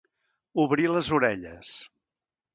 [0.63, 1.77] Obrir les orelles.